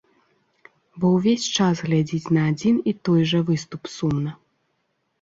Бо 1.03 1.11
ўвесь 1.15 1.45
час 1.57 1.75
глядзець 1.89 2.31
на 2.39 2.49
адзін 2.55 2.83
і 2.93 2.97
той 3.05 3.21
жа 3.35 3.39
выступ 3.51 3.81
сумна. 4.01 4.31